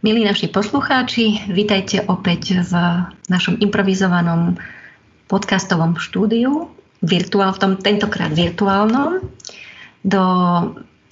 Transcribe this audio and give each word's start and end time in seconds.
Milí 0.00 0.24
naši 0.24 0.48
poslucháči, 0.48 1.44
vítajte 1.52 2.00
opäť 2.08 2.56
v 2.64 2.72
našom 3.28 3.60
improvizovanom 3.60 4.56
podcastovom 5.28 6.00
štúdiu, 6.00 6.72
virtuál, 7.04 7.52
v 7.52 7.60
tom 7.60 7.72
tentokrát 7.76 8.32
virtuálnom. 8.32 9.20
Do 10.00 10.24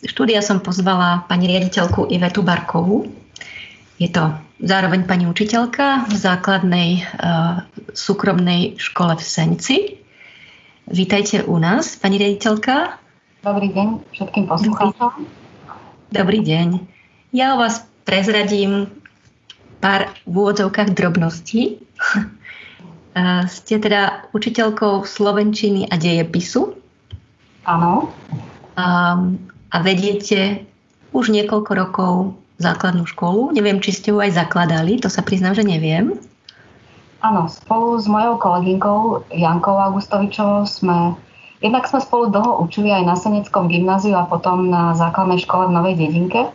štúdia 0.00 0.40
som 0.40 0.64
pozvala 0.64 1.28
pani 1.28 1.52
riaditeľku 1.52 2.08
Ivetu 2.08 2.40
Barkovú. 2.40 3.12
Je 4.00 4.08
to 4.08 4.32
zároveň 4.56 5.04
pani 5.04 5.28
učiteľka 5.28 6.08
v 6.08 6.14
základnej 6.16 7.04
uh, 7.04 7.68
súkromnej 7.92 8.80
škole 8.80 9.20
v 9.20 9.24
Senci. 9.24 9.76
Vítajte 10.88 11.44
u 11.44 11.60
nás, 11.60 11.92
pani 12.00 12.16
riaditeľka. 12.16 12.96
Dobrý 13.44 13.68
deň 13.68 14.16
všetkým 14.16 14.48
poslucháčom. 14.48 15.28
Dobrý 16.08 16.40
deň. 16.40 16.96
Ja 17.36 17.52
o 17.52 17.60
vás 17.60 17.84
prezradím 18.08 18.88
pár 19.84 20.08
v 20.24 20.32
úvodzovkách 20.32 20.96
drobností. 20.96 21.76
Ste 23.52 23.74
teda 23.82 24.30
učiteľkou 24.32 25.04
slovenčiny 25.04 25.92
a 25.92 26.00
dejepisu. 26.00 26.72
Áno. 27.68 28.08
A, 28.78 29.18
a 29.74 29.76
vediete 29.82 30.64
už 31.12 31.34
niekoľko 31.34 31.72
rokov 31.74 32.12
základnú 32.62 33.04
školu. 33.10 33.50
Neviem, 33.52 33.82
či 33.82 33.90
ste 33.90 34.14
ju 34.14 34.22
aj 34.22 34.38
zakladali, 34.38 35.02
to 35.02 35.10
sa 35.10 35.26
priznám, 35.26 35.58
že 35.58 35.66
neviem. 35.66 36.14
Áno, 37.26 37.50
spolu 37.50 37.98
s 37.98 38.06
mojou 38.06 38.38
kolegynkou 38.38 39.26
Jankou 39.34 39.76
Augustovičovou 39.76 40.64
sme 40.64 41.18
Jednak 41.58 41.90
sme 41.90 41.98
spolu 41.98 42.30
dlho 42.30 42.62
učili 42.62 42.94
aj 42.94 43.02
na 43.02 43.18
Seneckom 43.18 43.66
gymnáziu 43.66 44.14
a 44.14 44.30
potom 44.30 44.70
na 44.70 44.94
základnej 44.94 45.42
škole 45.42 45.66
v 45.66 45.74
Novej 45.74 45.94
dedinke. 45.98 46.46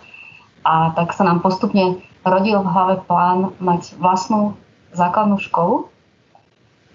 A 0.63 0.95
tak 0.95 1.12
sa 1.12 1.27
nám 1.27 1.44
postupne 1.44 1.99
rodil 2.23 2.58
v 2.63 2.71
hlave 2.71 2.95
plán 3.04 3.52
mať 3.59 3.99
vlastnú 3.99 4.55
základnú 4.95 5.40
školu. 5.44 5.91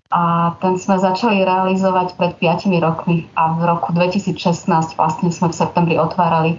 A 0.09 0.57
ten 0.65 0.81
sme 0.81 0.97
začali 0.97 1.45
realizovať 1.45 2.17
pred 2.17 2.33
5 2.41 2.73
rokmi 2.81 3.29
a 3.37 3.53
v 3.53 3.61
roku 3.69 3.93
2016 3.93 4.97
vlastne 4.97 5.29
sme 5.29 5.53
v 5.53 5.55
septembri 5.55 6.01
otvárali 6.01 6.57
e, 6.57 6.59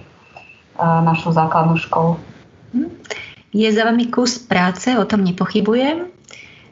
našu 0.78 1.34
základnú 1.34 1.74
školu. 1.82 2.14
Je 3.50 3.66
za 3.66 3.82
vami 3.82 4.06
kus 4.06 4.38
práce, 4.38 4.94
o 4.94 5.02
tom 5.02 5.26
nepochybujem. 5.26 6.06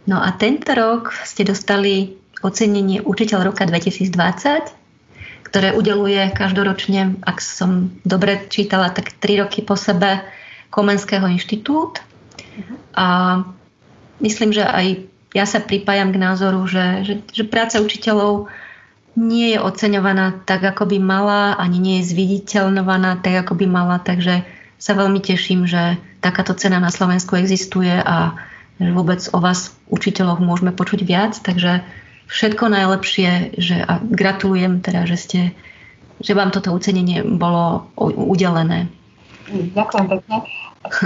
No 0.06 0.22
a 0.22 0.30
tento 0.38 0.70
rok 0.78 1.10
ste 1.26 1.42
dostali 1.42 2.14
ocenenie 2.46 3.02
Učiteľ 3.02 3.50
roka 3.50 3.66
2020, 3.66 4.77
ktoré 5.48 5.72
udeluje 5.72 6.20
každoročne, 6.36 7.16
ak 7.24 7.40
som 7.40 7.88
dobre 8.04 8.44
čítala, 8.52 8.92
tak 8.92 9.16
3 9.16 9.48
roky 9.48 9.64
po 9.64 9.80
sebe 9.80 10.20
Komenského 10.68 11.24
inštitút. 11.24 12.04
A 12.92 13.40
myslím, 14.20 14.52
že 14.52 14.68
aj 14.68 15.08
ja 15.32 15.44
sa 15.48 15.64
pripájam 15.64 16.12
k 16.12 16.20
názoru, 16.20 16.64
že, 16.68 17.04
že, 17.04 17.14
že 17.32 17.44
práca 17.48 17.80
učiteľov 17.80 18.52
nie 19.18 19.56
je 19.56 19.58
oceňovaná 19.58 20.46
tak, 20.46 20.62
ako 20.62 20.94
by 20.94 20.98
mala, 21.02 21.58
ani 21.58 21.82
nie 21.82 21.96
je 22.00 22.14
zviditeľnovaná 22.14 23.18
tak, 23.18 23.44
ako 23.46 23.58
by 23.58 23.66
mala, 23.66 23.96
takže 23.98 24.46
sa 24.78 24.92
veľmi 24.94 25.18
teším, 25.18 25.66
že 25.66 25.98
takáto 26.22 26.54
cena 26.54 26.78
na 26.78 26.94
Slovensku 26.94 27.34
existuje 27.34 27.90
a 27.90 28.38
že 28.78 28.94
vôbec 28.94 29.18
o 29.34 29.42
vás, 29.42 29.74
učiteľov, 29.90 30.38
môžeme 30.38 30.70
počuť 30.70 31.02
viac, 31.02 31.34
takže 31.42 31.82
všetko 32.28 32.64
najlepšie 32.68 33.56
že, 33.56 33.76
a 33.82 33.98
gratulujem 34.04 34.84
teda, 34.84 35.08
že, 35.08 35.16
ste, 35.16 35.40
že 36.20 36.32
vám 36.36 36.52
toto 36.52 36.70
ucenenie 36.76 37.24
bolo 37.24 37.88
udelené. 37.98 38.86
Ďakujem 39.48 40.06
pekne. 40.12 40.36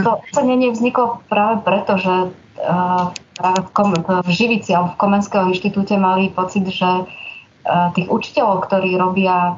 To 0.03 0.21
ocenenie 0.29 0.75
vzniklo 0.75 1.23
práve 1.31 1.63
preto, 1.63 1.97
že 1.97 2.15
uh, 2.29 3.15
práve 3.39 3.61
v, 3.65 3.71
kom, 3.73 3.91
v 4.03 4.31
Živici 4.31 4.75
alebo 4.75 4.99
v 4.99 5.01
Komenského 5.01 5.49
inštitúte 5.49 5.95
mali 5.97 6.29
pocit, 6.35 6.67
že 6.67 7.07
uh, 7.07 7.89
tých 7.95 8.11
učiteľov, 8.11 8.67
ktorí 8.67 8.99
robia 8.99 9.57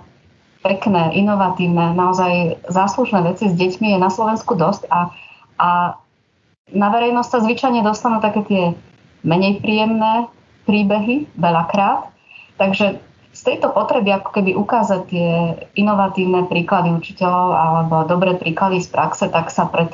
pekné, 0.65 1.13
inovatívne, 1.13 1.93
naozaj 1.93 2.65
záslužné 2.73 3.21
veci 3.25 3.53
s 3.53 3.55
deťmi 3.57 3.97
je 3.97 3.99
na 4.01 4.09
Slovensku 4.09 4.57
dosť 4.57 4.89
a, 4.89 5.13
a 5.61 5.69
na 6.73 6.89
verejnosť 6.89 7.29
sa 7.29 7.45
zvyčajne 7.45 7.85
dostanú 7.85 8.25
také 8.25 8.41
tie 8.49 8.65
menej 9.21 9.61
príjemné 9.61 10.33
príbehy 10.65 11.31
veľakrát. 11.37 12.11
Takže 12.61 13.01
z 13.35 13.41
tejto 13.43 13.75
potreby 13.75 14.15
ako 14.15 14.31
keby 14.31 14.55
ukázať 14.55 15.01
tie 15.11 15.31
inovatívne 15.75 16.47
príklady 16.47 16.95
učiteľov 16.95 17.49
alebo 17.51 17.95
dobré 18.07 18.39
príklady 18.39 18.79
z 18.79 18.89
praxe, 18.95 19.27
tak 19.27 19.51
sa 19.51 19.67
pred 19.67 19.91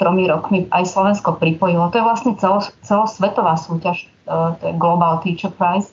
tromi 0.00 0.24
rokmi 0.24 0.70
aj 0.72 0.88
Slovensko 0.88 1.36
pripojilo. 1.36 1.90
To 1.92 1.98
je 2.00 2.06
vlastne 2.06 2.32
celo, 2.40 2.64
celosvetová 2.86 3.58
súťaž, 3.60 4.06
e, 4.24 4.34
to 4.56 4.62
je 4.72 4.74
Global 4.78 5.20
Teacher 5.20 5.52
Prize. 5.52 5.92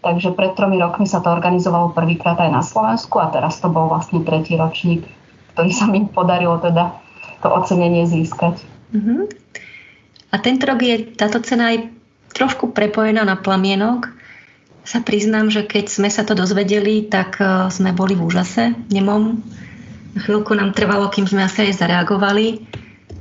Takže 0.00 0.32
pred 0.32 0.56
tromi 0.56 0.80
rokmi 0.80 1.04
sa 1.04 1.20
to 1.20 1.28
organizovalo 1.28 1.92
prvýkrát 1.92 2.40
aj 2.40 2.50
na 2.52 2.62
Slovensku 2.64 3.20
a 3.20 3.28
teraz 3.28 3.60
to 3.60 3.68
bol 3.68 3.90
vlastne 3.90 4.24
tretí 4.24 4.56
ročník, 4.56 5.04
ktorý 5.52 5.70
sa 5.76 5.84
mi 5.90 6.08
podarilo 6.08 6.56
teda 6.56 6.96
to 7.44 7.48
ocenenie 7.52 8.08
získať. 8.08 8.64
Uh-huh. 8.96 9.28
A 10.32 10.36
tento 10.40 10.64
rok 10.64 10.80
je 10.80 11.04
táto 11.16 11.40
cena 11.44 11.74
aj 11.74 11.99
trošku 12.40 12.72
prepojená 12.72 13.20
na 13.28 13.36
plamienok. 13.36 14.08
Sa 14.88 15.04
priznám, 15.04 15.52
že 15.52 15.68
keď 15.68 15.92
sme 15.92 16.08
sa 16.08 16.24
to 16.24 16.32
dozvedeli, 16.32 17.04
tak 17.04 17.36
e, 17.36 17.68
sme 17.68 17.92
boli 17.92 18.16
v 18.16 18.24
úžase 18.24 18.72
nemom. 18.88 19.44
Chvíľku 20.16 20.56
nám 20.56 20.72
trvalo, 20.72 21.12
kým 21.12 21.28
sme 21.28 21.44
asi 21.44 21.68
aj 21.68 21.84
zareagovali, 21.84 22.66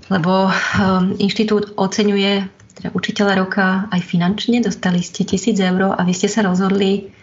lebo 0.09 0.49
um, 0.49 1.13
inštitút 1.21 1.77
oceňuje 1.77 2.49
teda 2.81 2.89
učiteľa 2.97 3.33
roka 3.45 3.85
aj 3.93 4.01
finančne, 4.01 4.57
dostali 4.65 5.05
ste 5.05 5.21
tisíc 5.21 5.61
eur 5.61 5.93
a 5.93 6.01
vy 6.01 6.17
ste 6.17 6.25
sa 6.25 6.41
rozhodli 6.41 7.13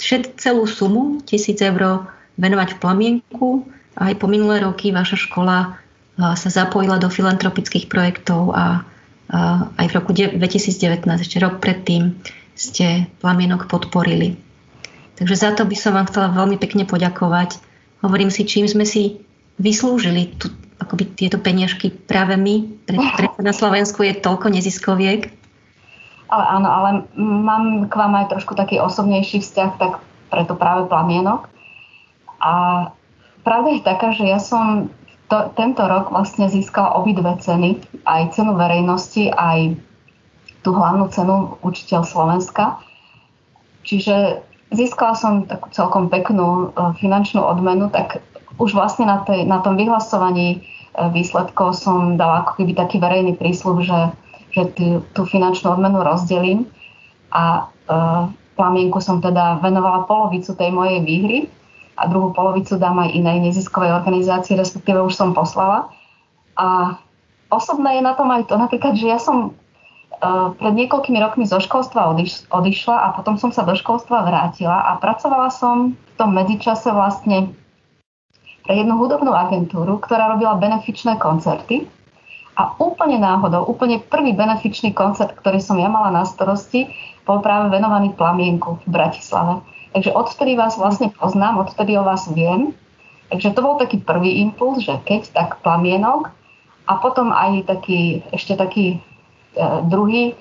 všet, 0.00 0.40
celú 0.40 0.64
sumu 0.64 1.20
tisíc 1.28 1.60
eur 1.60 2.08
venovať 2.40 2.72
v 2.72 2.80
plamienku 2.80 3.68
a 4.00 4.08
aj 4.08 4.16
po 4.16 4.32
minulé 4.32 4.64
roky 4.64 4.96
vaša 4.96 5.20
škola 5.28 5.76
sa 6.16 6.48
zapojila 6.48 6.96
do 6.96 7.12
filantropických 7.12 7.92
projektov 7.92 8.56
a 8.56 8.86
aj 9.32 9.86
v 9.88 9.96
roku 9.96 10.12
2019, 10.12 11.08
ešte 11.24 11.40
rok 11.40 11.58
predtým, 11.58 12.20
ste 12.52 13.08
plamienok 13.24 13.64
podporili. 13.66 14.36
Takže 15.16 15.36
za 15.36 15.50
to 15.56 15.64
by 15.64 15.76
som 15.76 15.96
vám 15.96 16.08
chcela 16.12 16.36
veľmi 16.36 16.60
pekne 16.60 16.84
poďakovať. 16.84 17.56
Hovorím 18.04 18.28
si, 18.28 18.44
čím 18.44 18.68
sme 18.68 18.84
si 18.84 19.24
vyslúžili 19.56 20.36
tu, 20.36 20.52
akoby 20.80 21.16
tieto 21.16 21.40
peniažky 21.40 21.88
práve 21.88 22.36
my. 22.36 22.84
Pre, 22.84 22.96
pre 22.98 23.26
na 23.40 23.54
Slovensku 23.56 24.04
je 24.04 24.20
toľko 24.20 24.52
neziskoviek. 24.52 25.32
Ale 26.32 26.44
áno, 26.48 26.68
ale 26.68 26.88
mám 27.16 27.88
k 27.88 27.94
vám 27.94 28.12
aj 28.24 28.36
trošku 28.36 28.56
taký 28.56 28.80
osobnejší 28.80 29.44
vzťah, 29.44 29.70
tak 29.76 30.00
preto 30.32 30.56
práve 30.56 30.88
plamienok. 30.88 31.48
A 32.40 32.88
pravda 33.44 33.76
je 33.76 33.84
taká, 33.84 34.16
že 34.16 34.24
ja 34.24 34.40
som 34.40 34.88
to, 35.32 35.48
tento 35.56 35.80
rok 35.88 36.12
vlastne 36.12 36.52
získala 36.52 36.92
obidve 37.00 37.32
ceny, 37.40 37.80
aj 38.04 38.36
cenu 38.36 38.52
verejnosti, 38.52 39.32
aj 39.32 39.80
tú 40.60 40.76
hlavnú 40.76 41.08
cenu 41.08 41.56
učiteľ 41.64 42.04
Slovenska. 42.04 42.76
Čiže 43.80 44.44
získala 44.76 45.16
som 45.16 45.48
takú 45.48 45.72
celkom 45.72 46.12
peknú 46.12 46.68
e, 46.68 46.92
finančnú 47.00 47.40
odmenu, 47.40 47.88
tak 47.88 48.20
už 48.60 48.76
vlastne 48.76 49.08
na, 49.08 49.24
tej, 49.24 49.48
na 49.48 49.64
tom 49.64 49.80
vyhlasovaní 49.80 50.48
e, 50.52 50.58
výsledkov 51.16 51.80
som 51.80 52.20
dala 52.20 52.44
ako 52.44 52.60
keby 52.60 52.76
taký 52.76 53.00
verejný 53.00 53.32
prísľub, 53.40 53.80
že, 53.80 54.12
že 54.52 54.68
tú, 54.76 55.00
tú 55.16 55.24
finančnú 55.24 55.72
odmenu 55.72 56.04
rozdelím 56.04 56.68
a 57.32 57.72
e, 57.88 57.88
plamienku 58.60 59.00
som 59.00 59.24
teda 59.24 59.64
venovala 59.64 60.04
polovicu 60.04 60.52
tej 60.52 60.70
mojej 60.76 61.00
výhry 61.00 61.38
a 61.96 62.02
druhú 62.08 62.32
polovicu 62.32 62.80
dám 62.80 62.98
aj 63.04 63.12
inej 63.12 63.38
neziskovej 63.52 63.92
organizácii, 64.02 64.56
respektíve 64.56 65.00
už 65.04 65.12
som 65.12 65.36
poslala. 65.36 65.92
A 66.56 66.98
osobné 67.52 68.00
je 68.00 68.02
na 68.02 68.16
tom 68.16 68.32
aj 68.32 68.48
to 68.48 68.56
napríklad, 68.56 68.96
že 68.96 69.06
ja 69.12 69.20
som 69.20 69.52
uh, 69.52 70.56
pred 70.56 70.72
niekoľkými 70.72 71.18
rokmi 71.20 71.44
zo 71.44 71.60
školstva 71.60 72.16
odiš, 72.16 72.48
odišla 72.48 72.96
a 72.96 73.08
potom 73.12 73.36
som 73.36 73.52
sa 73.52 73.64
do 73.68 73.76
školstva 73.76 74.24
vrátila 74.24 74.88
a 74.88 74.96
pracovala 74.96 75.52
som 75.52 75.92
v 75.92 76.12
tom 76.16 76.32
medzičase 76.32 76.88
vlastne 76.92 77.52
pre 78.62 78.78
jednu 78.78 78.94
hudobnú 78.96 79.34
agentúru, 79.34 79.98
ktorá 79.98 80.32
robila 80.32 80.54
benefičné 80.56 81.18
koncerty. 81.18 81.90
A 82.52 82.76
úplne 82.76 83.16
náhodou, 83.16 83.64
úplne 83.64 83.96
prvý 83.96 84.36
benefičný 84.36 84.92
koncert, 84.92 85.32
ktorý 85.40 85.56
som 85.56 85.80
ja 85.80 85.88
mala 85.88 86.12
na 86.12 86.28
starosti, 86.28 86.92
bol 87.24 87.40
práve 87.40 87.72
venovaný 87.72 88.12
plamienku 88.12 88.76
v 88.84 88.86
Bratislave. 88.92 89.64
Takže 89.92 90.10
odtedy 90.12 90.56
vás 90.56 90.80
vlastne 90.80 91.12
poznám, 91.12 91.68
odtedy 91.68 91.96
o 92.00 92.04
vás 92.04 92.24
viem. 92.32 92.72
Takže 93.28 93.52
to 93.52 93.60
bol 93.60 93.76
taký 93.76 94.00
prvý 94.00 94.40
impuls, 94.44 94.84
že 94.84 94.96
keď, 95.04 95.32
tak 95.32 95.48
plamienok. 95.60 96.32
A 96.88 96.98
potom 97.00 97.32
aj 97.32 97.68
taký, 97.68 98.24
ešte 98.32 98.56
taký 98.56 98.96
e, 98.96 98.98
druhý 99.88 100.36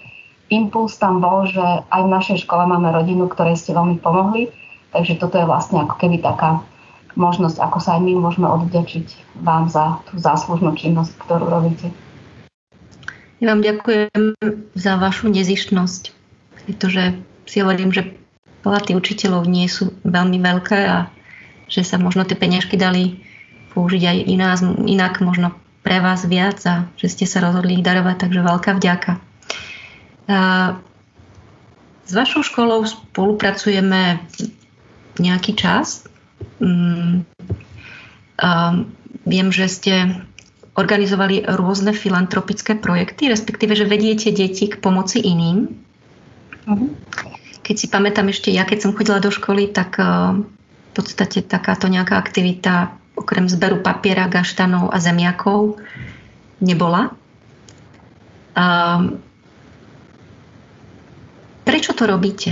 impuls 0.51 0.99
tam 0.99 1.23
bol, 1.23 1.47
že 1.47 1.63
aj 1.87 2.01
v 2.03 2.13
našej 2.13 2.37
škole 2.43 2.67
máme 2.67 2.91
rodinu, 2.91 3.31
ktorej 3.31 3.59
ste 3.59 3.71
veľmi 3.75 3.99
pomohli. 4.03 4.51
Takže 4.91 5.19
toto 5.19 5.39
je 5.39 5.47
vlastne 5.47 5.87
ako 5.87 5.95
keby 5.95 6.19
taká 6.19 6.59
možnosť, 7.15 7.59
ako 7.59 7.77
sa 7.79 7.99
aj 7.99 8.01
my 8.03 8.13
môžeme 8.19 8.47
odvďačiť 8.47 9.39
vám 9.43 9.67
za 9.67 9.99
tú 10.07 10.19
záslužnú 10.19 10.75
činnosť, 10.75 11.15
ktorú 11.27 11.47
robíte. 11.47 11.91
Ja 13.41 13.51
vám 13.51 13.65
ďakujem 13.65 14.37
za 14.77 14.93
vašu 15.01 15.33
nezištnosť, 15.33 16.03
pretože 16.67 17.17
si 17.49 17.57
hovorím, 17.59 17.89
že 17.89 18.20
platy 18.61 18.93
učiteľov 18.93 19.49
nie 19.49 19.65
sú 19.65 19.93
veľmi 20.05 20.37
veľké 20.37 20.79
a 20.85 21.09
že 21.71 21.87
sa 21.87 21.97
možno 21.97 22.27
tie 22.27 22.35
peňažky 22.35 22.75
dali 22.75 23.23
použiť 23.71 24.03
aj 24.03 24.17
iná, 24.27 24.51
inak, 24.85 25.23
možno 25.23 25.55
pre 25.81 26.03
vás 26.03 26.27
viac 26.27 26.59
a 26.67 26.85
že 26.99 27.07
ste 27.09 27.25
sa 27.25 27.41
rozhodli 27.41 27.79
ich 27.79 27.85
darovať, 27.85 28.27
takže 28.27 28.45
veľká 28.45 28.71
vďaka. 28.77 29.11
S 32.05 32.11
vašou 32.11 32.43
školou 32.43 32.83
spolupracujeme 32.85 34.19
nejaký 35.17 35.55
čas. 35.55 36.05
Mm, 36.59 37.23
viem, 39.25 39.47
že 39.49 39.65
ste 39.71 39.93
organizovali 40.75 41.43
rôzne 41.47 41.91
filantropické 41.91 42.79
projekty, 42.79 43.27
respektíve, 43.27 43.75
že 43.75 43.89
vediete 43.89 44.31
deti 44.31 44.71
k 44.71 44.79
pomoci 44.79 45.19
iným. 45.19 45.71
Mhm. 46.67 46.87
Keď 47.71 47.79
si 47.79 47.87
pamätám 47.87 48.27
ešte, 48.27 48.51
ja 48.51 48.67
keď 48.67 48.83
som 48.83 48.91
chodila 48.91 49.23
do 49.23 49.31
školy, 49.31 49.71
tak 49.71 49.95
v 49.95 50.91
podstate 50.91 51.39
takáto 51.39 51.87
nejaká 51.87 52.19
aktivita 52.19 52.91
okrem 53.15 53.47
zberu 53.47 53.79
papiera, 53.79 54.27
gaštanov 54.27 54.91
a 54.91 54.99
zemiakov 54.99 55.79
nebola. 56.59 57.15
A 58.59 58.65
prečo 61.63 61.95
to 61.95 62.03
robíte? 62.11 62.51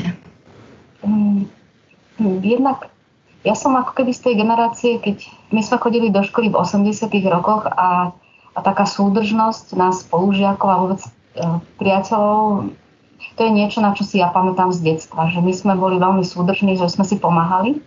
Mm, 1.04 1.52
jednak 2.40 2.88
ja 3.44 3.60
som 3.60 3.76
ako 3.76 4.00
keby 4.00 4.16
z 4.16 4.24
tej 4.24 4.36
generácie, 4.40 5.04
keď 5.04 5.28
my 5.52 5.60
sme 5.60 5.84
chodili 5.84 6.08
do 6.12 6.24
školy 6.24 6.48
v 6.48 6.60
80 6.64 7.12
rokoch 7.28 7.68
a, 7.68 8.16
a 8.56 8.60
taká 8.64 8.88
súdržnosť 8.88 9.76
nás 9.76 10.08
spolužiakov 10.08 10.68
a 10.72 10.80
vôbec 10.80 11.02
e, 11.04 11.10
priateľov, 11.80 12.72
to 13.36 13.42
je 13.44 13.52
niečo, 13.52 13.84
na 13.84 13.92
čo 13.96 14.08
si 14.08 14.20
ja 14.20 14.32
pamätám 14.32 14.72
z 14.72 14.96
detstva, 14.96 15.32
že 15.32 15.44
my 15.44 15.52
sme 15.52 15.74
boli 15.76 16.00
veľmi 16.00 16.24
súdržní, 16.24 16.80
že 16.80 16.92
sme 16.92 17.04
si 17.04 17.20
pomáhali 17.20 17.80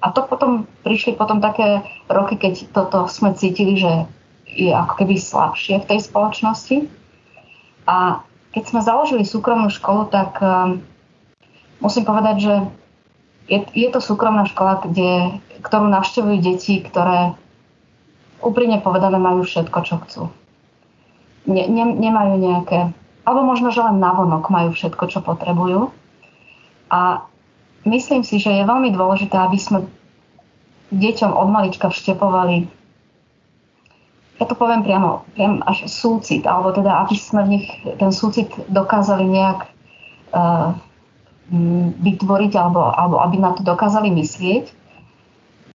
a 0.00 0.08
to 0.10 0.24
potom 0.24 0.64
prišli 0.80 1.12
potom 1.12 1.44
také 1.44 1.84
roky, 2.08 2.40
keď 2.40 2.72
toto 2.72 3.04
sme 3.04 3.36
cítili, 3.36 3.76
že 3.76 4.08
je 4.48 4.72
ako 4.72 5.04
keby 5.04 5.20
slabšie 5.20 5.84
v 5.84 5.88
tej 5.88 5.98
spoločnosti. 6.08 6.88
A 7.84 8.24
keď 8.50 8.62
sme 8.64 8.80
založili 8.80 9.22
súkromnú 9.28 9.68
školu, 9.68 10.08
tak 10.08 10.40
um, 10.40 10.80
musím 11.84 12.08
povedať, 12.08 12.36
že 12.40 12.54
je, 13.52 13.58
je 13.76 13.88
to 13.92 14.00
súkromná 14.00 14.48
škola, 14.48 14.80
kde, 14.82 15.36
ktorú 15.60 15.86
navštevujú 15.92 16.38
deti, 16.40 16.80
ktoré 16.80 17.36
úprimne 18.40 18.80
povedané 18.80 19.20
majú 19.20 19.44
všetko, 19.44 19.78
čo 19.84 19.94
chcú. 20.06 20.22
Ne, 21.44 21.68
ne, 21.68 21.84
nemajú 21.92 22.40
nejaké, 22.40 22.96
alebo 23.24 23.44
možno, 23.44 23.70
že 23.70 23.84
len 23.84 24.00
navonok 24.00 24.48
majú 24.48 24.70
všetko, 24.72 25.04
čo 25.12 25.20
potrebujú. 25.20 25.92
A 26.90 27.24
myslím 27.86 28.26
si, 28.26 28.40
že 28.40 28.50
je 28.50 28.68
veľmi 28.68 28.90
dôležité, 28.92 29.36
aby 29.36 29.58
sme 29.60 29.86
deťom 30.90 31.30
od 31.32 31.48
malička 31.48 31.86
vštepovali 31.88 32.80
ja 34.40 34.48
to 34.48 34.56
poviem 34.56 34.80
priamo, 34.80 35.28
priamo 35.36 35.60
až 35.68 35.84
súcit, 35.84 36.48
alebo 36.48 36.72
teda, 36.72 37.04
aby 37.04 37.12
sme 37.12 37.44
v 37.44 37.52
nich 37.60 37.66
ten 38.00 38.08
súcit 38.08 38.48
dokázali 38.72 39.28
nejak 39.28 39.68
uh, 40.32 40.72
vytvoriť, 42.00 42.52
alebo, 42.56 42.88
alebo 42.88 43.20
aby 43.20 43.36
na 43.36 43.52
to 43.52 43.60
dokázali 43.60 44.08
myslieť. 44.08 44.72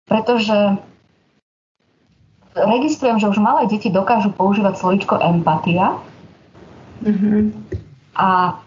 Pretože 0.04 0.76
registrujem, 2.52 3.16
že 3.16 3.32
už 3.32 3.40
malé 3.40 3.64
deti 3.64 3.88
dokážu 3.88 4.28
používať 4.28 4.76
slovičko 4.76 5.16
empatia. 5.24 5.96
Mm-hmm. 7.00 7.42
A 8.16 8.60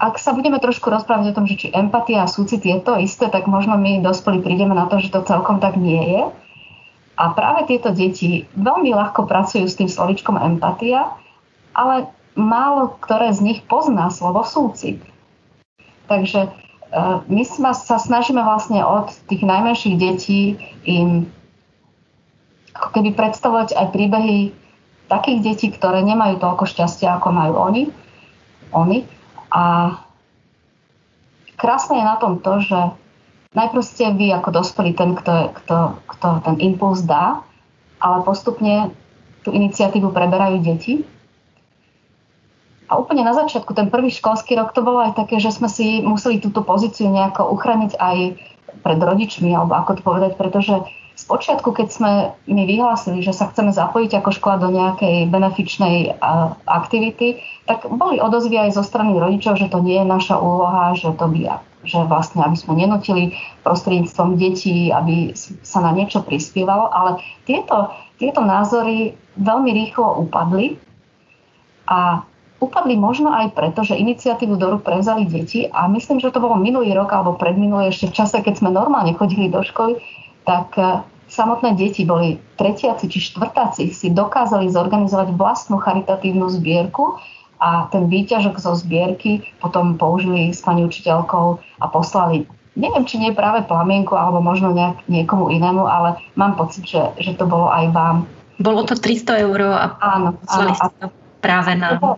ak 0.00 0.16
sa 0.16 0.32
budeme 0.32 0.56
trošku 0.56 0.88
rozprávať 0.88 1.34
o 1.34 1.36
tom, 1.36 1.44
že 1.44 1.60
či 1.60 1.68
empatia 1.76 2.24
a 2.24 2.32
súcit 2.32 2.64
je 2.64 2.80
to 2.80 2.96
isté, 2.96 3.28
tak 3.28 3.44
možno 3.44 3.76
my 3.76 4.00
dospelí 4.00 4.40
prídeme 4.40 4.72
na 4.72 4.88
to, 4.88 4.96
že 4.96 5.12
to 5.12 5.20
celkom 5.28 5.60
tak 5.60 5.76
nie 5.76 6.00
je. 6.00 6.22
A 7.20 7.36
práve 7.36 7.68
tieto 7.68 7.92
deti 7.92 8.48
veľmi 8.56 8.96
ľahko 8.96 9.28
pracujú 9.28 9.68
s 9.68 9.76
tým 9.76 9.92
slovičkom 9.92 10.40
empatia, 10.40 11.12
ale 11.76 12.08
málo 12.32 12.96
ktoré 12.96 13.28
z 13.36 13.44
nich 13.44 13.60
pozná 13.68 14.08
slovo 14.08 14.40
súcit. 14.48 15.04
Takže 16.08 16.48
e, 16.48 16.50
my 17.28 17.42
sa 17.76 18.00
snažíme 18.00 18.40
vlastne 18.40 18.80
od 18.80 19.12
tých 19.28 19.44
najmenších 19.44 19.96
detí 20.00 20.56
im 20.88 21.28
ako 22.72 22.88
keby 22.96 23.12
predstavovať 23.12 23.76
aj 23.76 23.86
príbehy 23.92 24.38
takých 25.10 25.42
detí, 25.42 25.66
ktoré 25.74 26.06
nemajú 26.06 26.38
toľko 26.38 26.64
šťastia, 26.70 27.18
ako 27.18 27.28
majú 27.34 27.54
oni. 27.58 27.82
oni 28.70 28.98
a 29.50 29.98
krásne 31.58 31.98
je 31.98 32.04
na 32.06 32.16
tom 32.22 32.38
to, 32.38 32.62
že 32.62 32.78
najprv 33.52 33.82
ste 33.82 34.14
vy 34.14 34.30
ako 34.30 34.54
dospelý 34.54 34.94
ten, 34.94 35.18
kto, 35.18 35.50
kto, 35.58 35.98
kto 36.06 36.28
ten 36.46 36.56
impuls 36.62 37.02
dá, 37.02 37.42
ale 37.98 38.22
postupne 38.22 38.94
tú 39.42 39.50
iniciatívu 39.50 40.14
preberajú 40.14 40.62
deti. 40.62 41.02
A 42.90 42.98
úplne 42.98 43.22
na 43.22 43.34
začiatku, 43.34 43.70
ten 43.70 43.86
prvý 43.86 44.10
školský 44.10 44.58
rok, 44.58 44.74
to 44.74 44.82
bolo 44.82 45.02
aj 45.02 45.14
také, 45.14 45.38
že 45.38 45.54
sme 45.54 45.70
si 45.70 46.02
museli 46.02 46.42
túto 46.42 46.66
pozíciu 46.66 47.06
nejako 47.06 47.50
uchrániť 47.54 47.92
aj 47.98 48.16
pred 48.82 48.98
rodičmi, 48.98 49.50
alebo 49.54 49.78
ako 49.78 49.98
to 49.98 50.02
povedať, 50.02 50.34
pretože 50.34 50.74
Spočiatku, 51.20 51.76
keď 51.76 51.88
sme 51.92 52.12
my 52.48 52.62
vyhlásili, 52.64 53.20
že 53.20 53.36
sa 53.36 53.52
chceme 53.52 53.76
zapojiť 53.76 54.24
ako 54.24 54.30
škola 54.32 54.56
do 54.56 54.72
nejakej 54.72 55.28
benefičnej 55.28 56.16
aktivity, 56.64 57.44
tak 57.68 57.84
boli 57.92 58.16
odozvy 58.16 58.56
aj 58.56 58.80
zo 58.80 58.82
strany 58.82 59.20
rodičov, 59.20 59.60
že 59.60 59.68
to 59.68 59.84
nie 59.84 60.00
je 60.00 60.06
naša 60.08 60.40
úloha, 60.40 60.96
že 60.96 61.12
to 61.12 61.28
by 61.28 61.60
že 61.80 61.96
vlastne, 62.12 62.44
aby 62.44 62.56
sme 62.60 62.76
nenutili 62.76 63.32
prostredníctvom 63.64 64.36
detí, 64.36 64.92
aby 64.92 65.32
sa 65.64 65.80
na 65.80 65.96
niečo 65.96 66.20
prispievalo, 66.20 66.92
ale 66.92 67.24
tieto, 67.48 67.96
tieto 68.20 68.44
názory 68.44 69.16
veľmi 69.40 69.72
rýchlo 69.72 70.20
upadli. 70.28 70.76
A 71.88 72.20
upadli 72.60 73.00
možno 73.00 73.32
aj 73.32 73.56
preto, 73.56 73.80
že 73.80 73.96
iniciatívu 73.96 74.60
do 74.60 74.76
rúk 74.76 74.84
prevzali 74.84 75.24
deti 75.24 75.64
a 75.72 75.88
myslím, 75.88 76.20
že 76.20 76.28
to 76.28 76.44
bolo 76.44 76.60
minulý 76.60 76.92
rok 76.92 77.16
alebo 77.16 77.40
predminulý 77.40 77.88
ešte 77.88 78.12
v 78.12 78.16
čase, 78.20 78.36
keď 78.44 78.60
sme 78.60 78.76
normálne 78.76 79.16
chodili 79.16 79.48
do 79.48 79.64
školy, 79.64 79.96
tak 80.50 80.74
e, 80.74 81.06
samotné 81.30 81.78
deti 81.78 82.02
boli 82.02 82.42
tretiaci 82.58 83.06
či 83.06 83.30
štvrtáci, 83.30 83.94
si 83.94 84.10
dokázali 84.10 84.66
zorganizovať 84.66 85.38
vlastnú 85.38 85.78
charitatívnu 85.78 86.50
zbierku 86.50 87.22
a 87.62 87.86
ten 87.94 88.10
výťažok 88.10 88.58
zo 88.58 88.74
zbierky 88.74 89.46
potom 89.62 89.94
použili 89.94 90.50
s 90.50 90.58
pani 90.58 90.82
učiteľkou 90.82 91.46
a 91.78 91.86
poslali 91.86 92.50
neviem, 92.74 93.06
či 93.06 93.22
nie 93.22 93.30
práve 93.30 93.62
plamienku 93.66 94.16
alebo 94.18 94.42
možno 94.42 94.74
nejak 94.74 95.06
niekomu 95.06 95.52
inému, 95.54 95.86
ale 95.86 96.18
mám 96.34 96.58
pocit, 96.58 96.86
že, 96.86 97.02
že 97.20 97.38
to 97.38 97.46
bolo 97.46 97.70
aj 97.70 97.92
vám. 97.94 98.16
Bolo 98.58 98.82
to 98.88 98.98
300 98.98 99.46
eur 99.46 99.60
a 99.70 99.96
áno, 100.00 100.36
áno, 100.48 100.70
a 100.74 100.86
to 100.88 101.06
práve 101.44 101.76
na... 101.76 102.00
To 102.00 102.16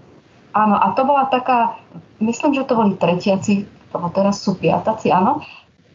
áno, 0.53 0.77
a 0.77 0.93
to 0.95 1.03
bola 1.05 1.27
taká, 1.29 1.77
myslím, 2.21 2.55
že 2.55 2.67
to 2.69 2.77
boli 2.79 2.95
tretiaci, 2.97 3.67
teraz 4.15 4.41
sú 4.41 4.57
piataci, 4.57 5.13
áno, 5.13 5.43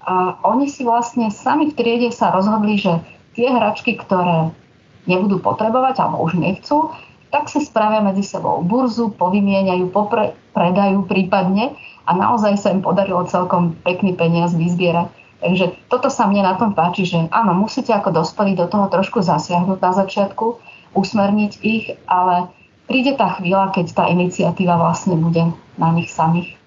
a 0.08 0.40
oni 0.48 0.72
si 0.72 0.88
vlastne 0.88 1.28
sami 1.28 1.68
v 1.68 1.76
triede 1.76 2.16
sa 2.16 2.32
rozhodli, 2.32 2.80
že 2.80 3.04
tie 3.36 3.52
hračky, 3.52 4.00
ktoré 4.00 4.56
nebudú 5.04 5.44
potrebovať 5.44 6.00
alebo 6.00 6.24
už 6.24 6.40
nechcú, 6.40 6.96
tak 7.28 7.52
si 7.52 7.60
spravia 7.60 8.00
medzi 8.00 8.24
sebou 8.24 8.64
burzu, 8.64 9.12
povymieňajú, 9.20 9.92
popre, 9.92 10.32
predajú 10.56 11.04
prípadne 11.04 11.76
a 12.08 12.16
naozaj 12.16 12.56
sa 12.56 12.72
im 12.72 12.80
podarilo 12.80 13.28
celkom 13.28 13.76
pekný 13.84 14.16
peniaz 14.16 14.56
vyzbierať. 14.56 15.12
Takže 15.44 15.76
toto 15.92 16.08
sa 16.08 16.26
mne 16.26 16.48
na 16.48 16.56
tom 16.56 16.72
páči, 16.74 17.06
že 17.06 17.28
áno, 17.30 17.54
musíte 17.54 17.92
ako 17.94 18.10
dospelí 18.16 18.58
do 18.58 18.66
toho 18.66 18.90
trošku 18.90 19.22
zasiahnuť 19.22 19.80
na 19.84 19.92
začiatku, 19.92 20.58
usmerniť 20.98 21.52
ich, 21.62 21.94
ale 22.10 22.50
príde 22.90 23.14
tá 23.20 23.38
chvíľa, 23.38 23.76
keď 23.76 23.86
tá 23.92 24.04
iniciatíva 24.08 24.80
vlastne 24.80 25.20
bude 25.20 25.52
na 25.78 25.90
nich 25.94 26.10
samých. 26.10 26.58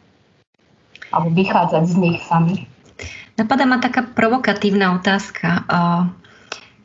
Alebo 1.11 1.35
vychádzať 1.35 1.82
z 1.88 1.94
nich 1.99 2.18
samých. 2.23 2.70
Napadá 3.40 3.64
ma 3.64 3.80
taká 3.80 4.04
provokatívna 4.04 4.92
otázka, 5.00 5.64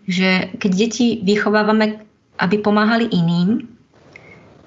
že 0.07 0.55
keď 0.55 0.71
deti 0.71 1.19
vychovávame, 1.19 2.07
aby 2.39 2.55
pomáhali 2.63 3.11
iným, 3.11 3.67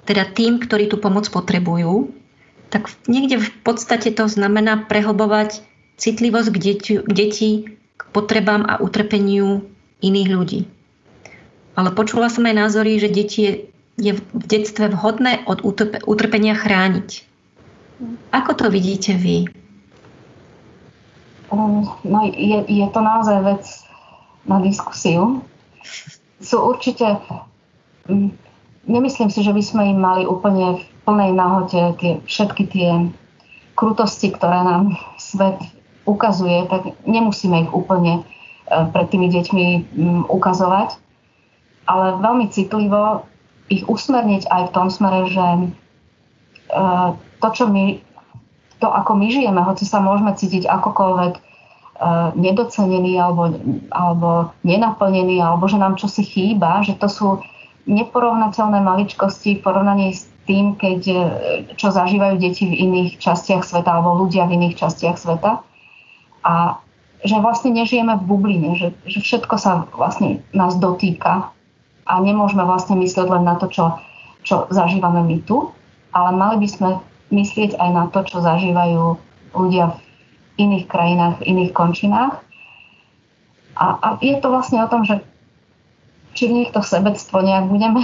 teda 0.05 0.29
tým, 0.29 0.61
ktorí 0.61 0.85
tú 0.85 1.01
pomoc 1.01 1.25
potrebujú, 1.33 2.13
tak 2.69 2.93
niekde 3.09 3.41
v 3.41 3.49
podstate 3.65 4.13
to 4.13 4.29
znamená 4.29 4.85
prehlbovať 4.85 5.65
citlivosť 5.97 6.49
k 6.53 6.57
deti, 6.61 6.93
detí 7.09 7.51
k 7.97 8.01
potrebám 8.13 8.69
a 8.69 8.77
utrpeniu 8.77 9.65
iných 10.05 10.29
ľudí. 10.29 10.61
Ale 11.73 11.89
počula 11.97 12.29
som 12.29 12.45
aj 12.45 12.69
názory, 12.69 13.01
že 13.01 13.09
deti 13.09 13.39
je, 13.41 13.53
je 13.97 14.11
v 14.13 14.21
detstve 14.45 14.93
vhodné 14.93 15.41
od 15.49 15.65
utrpenia 16.05 16.53
chrániť. 16.53 17.25
Ako 18.29 18.53
to 18.53 18.65
vidíte 18.69 19.17
vy? 19.17 19.49
No 21.51 22.19
je, 22.29 22.57
je 22.67 22.87
to 22.93 22.99
naozaj 23.01 23.37
vec 23.41 23.63
na 24.45 24.61
diskusiu. 24.61 25.41
Sú 26.39 26.57
určite... 26.61 27.19
nemyslím 28.89 29.29
si, 29.29 29.45
že 29.45 29.53
by 29.53 29.61
sme 29.61 29.83
im 29.93 29.99
mali 30.01 30.23
úplne 30.25 30.81
v 30.81 30.83
plnej 31.05 31.31
náhote 31.33 31.81
tie, 32.01 32.13
všetky 32.25 32.63
tie 32.69 32.89
krutosti, 33.77 34.33
ktoré 34.33 34.65
nám 34.65 34.97
svet 35.21 35.61
ukazuje, 36.09 36.65
tak 36.67 36.97
nemusíme 37.05 37.69
ich 37.69 37.71
úplne 37.71 38.19
e, 38.19 38.81
pred 38.89 39.07
tými 39.13 39.29
deťmi 39.29 39.65
ukazovať, 40.25 40.97
ale 41.85 42.17
veľmi 42.17 42.49
citlivo 42.49 43.29
ich 43.69 43.85
usmerniť 43.85 44.49
aj 44.49 44.61
v 44.69 44.73
tom 44.73 44.87
smere, 44.89 45.29
že 45.29 45.45
e, 45.45 45.61
to, 47.39 47.47
čo 47.53 47.69
my, 47.69 48.01
to 48.79 48.87
ako 48.87 49.15
my 49.15 49.27
žijeme, 49.27 49.59
hoci 49.61 49.83
sa 49.83 49.99
môžeme 49.99 50.31
cítiť 50.31 50.65
akokoľvek 50.65 51.33
e, 51.35 51.41
nedocenený 52.39 53.19
alebo, 53.19 53.55
alebo 53.91 54.55
nenaplnený, 54.63 55.43
alebo 55.43 55.67
že 55.67 55.77
nám 55.77 55.99
čosi 55.99 56.23
chýba, 56.23 56.81
že 56.87 56.95
to 56.95 57.07
sú 57.11 57.27
neporovnateľné 57.85 58.79
maličkosti 58.79 59.59
v 59.59 59.63
porovnaní 59.63 60.15
s 60.15 60.31
tým, 60.47 60.79
keď, 60.79 60.99
e, 61.11 61.23
čo 61.75 61.91
zažívajú 61.91 62.39
deti 62.39 62.65
v 62.71 62.79
iných 62.87 63.19
častiach 63.19 63.67
sveta 63.67 63.99
alebo 63.99 64.25
ľudia 64.25 64.47
v 64.47 64.55
iných 64.55 64.79
častiach 64.79 65.19
sveta. 65.19 65.59
A 66.47 66.79
že 67.19 67.35
vlastne 67.43 67.75
nežijeme 67.75 68.15
v 68.15 68.23
bubline, 68.23 68.79
že, 68.79 68.95
že 69.03 69.19
všetko 69.19 69.55
sa 69.59 69.91
vlastne 69.91 70.39
nás 70.55 70.79
dotýka 70.79 71.51
a 72.07 72.13
nemôžeme 72.23 72.63
vlastne 72.63 72.95
myslieť 72.95 73.27
len 73.27 73.43
na 73.43 73.59
to, 73.59 73.67
čo, 73.67 73.99
čo 74.47 74.71
zažívame 74.71 75.19
my 75.27 75.37
tu, 75.43 75.67
ale 76.15 76.31
mali 76.31 76.63
by 76.63 76.67
sme 76.71 76.89
myslieť 77.29 77.77
aj 77.77 77.89
na 77.93 78.05
to, 78.09 78.25
čo 78.25 78.41
zažívajú 78.41 79.17
ľudia 79.53 79.95
v 79.95 79.99
iných 80.59 80.85
krajinách, 80.89 81.35
v 81.41 81.47
iných 81.55 81.71
končinách. 81.73 82.41
A, 83.79 83.85
a 83.95 84.07
je 84.19 84.35
to 84.37 84.47
vlastne 84.51 84.83
o 84.83 84.91
tom, 84.91 85.07
že 85.07 85.23
či 86.35 86.51
v 86.51 86.55
nich 86.61 86.69
to 86.75 86.83
sebectvo 86.83 87.41
nejak 87.41 87.71
budeme 87.71 88.01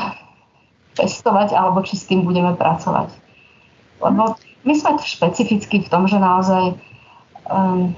pestovať, 0.97 1.53
alebo 1.53 1.83
či 1.83 1.99
s 1.99 2.07
tým 2.07 2.23
budeme 2.23 2.55
pracovať. 2.55 3.11
Lebo 3.99 4.39
my 4.65 4.73
sme 4.73 4.97
špecificky 5.01 5.85
v 5.85 5.91
tom, 5.91 6.09
že 6.09 6.17
naozaj 6.17 6.75
um, 7.49 7.93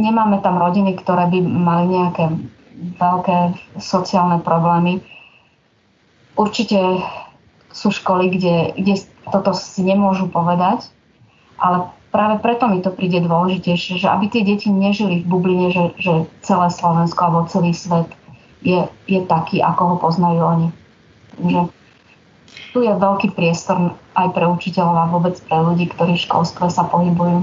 nemáme 0.00 0.40
tam 0.44 0.60
rodiny, 0.60 1.00
ktoré 1.00 1.30
by 1.32 1.38
mali 1.40 1.84
nejaké 1.96 2.24
veľké 3.00 3.38
sociálne 3.80 4.42
problémy. 4.44 5.00
Určite 6.34 7.00
sú 7.74 7.90
školy, 7.90 8.30
kde, 8.30 8.78
kde 8.78 8.94
toto 9.34 9.50
si 9.50 9.82
nemôžu 9.82 10.30
povedať, 10.30 10.86
ale 11.58 11.90
práve 12.14 12.38
preto 12.38 12.70
mi 12.70 12.78
to 12.78 12.94
príde 12.94 13.26
dôležitejšie, 13.26 13.98
že 13.98 14.06
aby 14.06 14.30
tie 14.30 14.46
deti 14.46 14.70
nežili 14.70 15.26
v 15.26 15.28
bubline, 15.28 15.74
že, 15.74 15.84
že 15.98 16.30
celé 16.46 16.70
Slovensko 16.70 17.18
alebo 17.18 17.50
celý 17.50 17.74
svet 17.74 18.06
je, 18.62 18.86
je 19.10 19.20
taký, 19.26 19.58
ako 19.58 19.82
ho 19.82 19.96
poznajú 19.98 20.40
oni. 20.40 20.68
Takže 21.34 21.60
tu 22.70 22.78
je 22.86 22.94
veľký 22.94 23.34
priestor 23.34 23.98
aj 24.14 24.30
pre 24.30 24.46
učiteľov 24.46 24.96
a 24.96 25.10
vôbec 25.10 25.34
pre 25.42 25.58
ľudí, 25.58 25.90
ktorí 25.90 26.14
v 26.14 26.24
školstve 26.30 26.70
sa 26.70 26.86
pohybujú. 26.86 27.42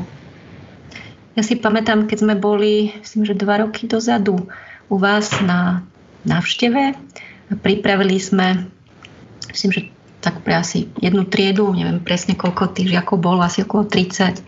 Ja 1.36 1.44
si 1.44 1.60
pamätám, 1.60 2.08
keď 2.08 2.18
sme 2.24 2.36
boli, 2.36 2.92
myslím, 3.04 3.24
že 3.28 3.40
dva 3.40 3.64
roky 3.64 3.88
dozadu 3.88 4.48
u 4.92 4.96
vás 5.00 5.32
na 5.44 5.84
návšteve 6.28 6.96
a 7.48 7.54
pripravili 7.60 8.20
sme, 8.20 8.68
myslím, 9.52 9.72
že 9.72 9.82
tak 10.22 10.46
pre 10.46 10.54
asi 10.56 10.88
jednu 11.02 11.26
triedu, 11.26 11.74
neviem 11.74 11.98
presne 12.00 12.38
koľko 12.38 12.72
tých 12.78 12.94
žiakov 12.94 13.18
bolo, 13.18 13.42
asi 13.42 13.66
okolo 13.66 13.90
30, 13.90 14.42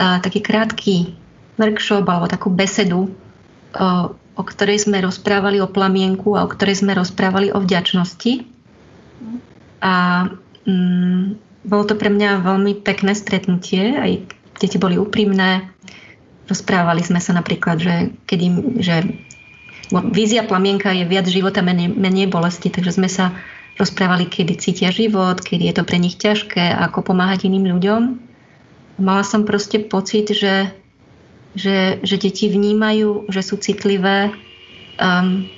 a 0.00 0.18
taký 0.24 0.40
krátky 0.40 1.14
workshop 1.60 2.08
alebo 2.08 2.26
takú 2.26 2.48
besedu, 2.48 3.12
o, 3.76 4.42
ktorej 4.42 4.88
sme 4.88 5.04
rozprávali 5.04 5.60
o 5.60 5.68
plamienku 5.68 6.32
a 6.34 6.48
o 6.48 6.50
ktorej 6.50 6.80
sme 6.80 6.96
rozprávali 6.96 7.52
o 7.52 7.60
vďačnosti. 7.60 8.48
A 9.84 9.94
mm, 10.64 11.22
bolo 11.68 11.84
to 11.84 11.94
pre 11.94 12.08
mňa 12.08 12.42
veľmi 12.42 12.80
pekné 12.80 13.12
stretnutie, 13.12 13.94
aj 13.94 14.24
deti 14.58 14.80
boli 14.80 14.96
úprimné. 14.96 15.68
Rozprávali 16.48 17.04
sme 17.04 17.20
sa 17.20 17.36
napríklad, 17.36 17.76
že, 17.78 17.94
keď 18.26 18.38
im, 18.40 18.56
že 18.80 18.96
vízia 20.10 20.42
plamienka 20.48 20.90
je 20.96 21.04
viac 21.04 21.28
života, 21.28 21.60
menej, 21.60 21.92
menej 21.92 22.32
bolesti, 22.32 22.72
takže 22.72 22.96
sme 22.96 23.12
sa 23.12 23.36
rozprávali, 23.80 24.28
kedy 24.28 24.54
cítia 24.60 24.90
život, 24.92 25.40
kedy 25.40 25.72
je 25.72 25.74
to 25.80 25.84
pre 25.86 25.96
nich 25.96 26.16
ťažké, 26.20 26.72
ako 26.76 27.12
pomáhať 27.12 27.48
iným 27.48 27.72
ľuďom. 27.76 28.02
Mala 29.00 29.24
som 29.24 29.48
proste 29.48 29.80
pocit, 29.80 30.28
že, 30.32 30.72
že, 31.56 32.00
že 32.04 32.16
deti 32.20 32.52
vnímajú, 32.52 33.32
že 33.32 33.40
sú 33.40 33.56
citlivé, 33.56 34.32
um, 35.00 35.48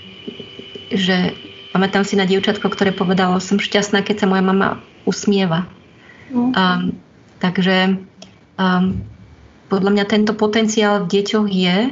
že 0.95 1.35
Pamätám 1.75 2.07
si 2.07 2.15
na 2.15 2.23
dievčatko, 2.23 2.71
ktoré 2.71 2.95
povedalo, 2.95 3.43
som 3.43 3.59
šťastná, 3.59 4.07
keď 4.07 4.23
sa 4.23 4.31
moja 4.31 4.47
mama 4.47 4.79
usmieva. 5.11 5.67
Mm. 6.31 6.55
Um, 6.55 6.83
takže 7.43 7.99
um, 8.55 9.03
podľa 9.67 9.91
mňa 9.91 10.05
tento 10.07 10.39
potenciál 10.39 11.03
v 11.03 11.19
deťoch 11.19 11.51
je 11.51 11.91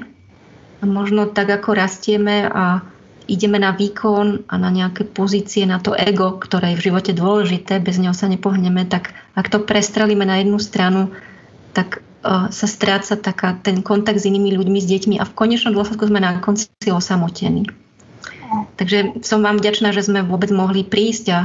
možno 0.86 1.26
tak, 1.34 1.50
ako 1.50 1.74
rastieme 1.74 2.46
a 2.46 2.86
ideme 3.30 3.58
na 3.58 3.74
výkon 3.74 4.46
a 4.50 4.54
na 4.58 4.70
nejaké 4.70 5.06
pozície, 5.06 5.66
na 5.68 5.78
to 5.78 5.94
ego, 5.94 6.38
ktoré 6.38 6.74
je 6.74 6.78
v 6.78 6.86
živote 6.90 7.12
dôležité, 7.14 7.78
bez 7.78 7.98
neho 7.98 8.14
sa 8.14 8.26
nepohneme, 8.26 8.86
tak 8.86 9.14
ak 9.38 9.46
to 9.48 9.62
prestrelíme 9.62 10.26
na 10.26 10.42
jednu 10.42 10.58
stranu, 10.58 11.14
tak 11.72 12.02
uh, 12.24 12.50
sa 12.50 12.66
stráca 12.66 13.14
taká, 13.18 13.58
ten 13.62 13.80
kontakt 13.80 14.20
s 14.20 14.28
inými 14.28 14.54
ľuďmi, 14.54 14.78
s 14.78 14.86
deťmi 14.88 15.14
a 15.18 15.24
v 15.24 15.36
konečnom 15.36 15.72
dôsledku 15.72 16.06
sme 16.08 16.20
na 16.22 16.42
konci 16.42 16.68
osamotení. 16.90 17.70
Takže 18.76 19.24
som 19.24 19.40
vám 19.40 19.56
vďačná, 19.56 19.96
že 19.96 20.04
sme 20.04 20.20
vôbec 20.26 20.52
mohli 20.52 20.84
prísť 20.84 21.26
a 21.32 21.38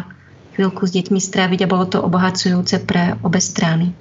chvíľku 0.59 0.83
s 0.89 0.91
deťmi 0.91 1.19
stráviť 1.21 1.63
a 1.63 1.71
bolo 1.71 1.85
to 1.87 2.03
obohacujúce 2.03 2.83
pre 2.83 3.15
obe 3.23 3.39
strany. 3.39 3.95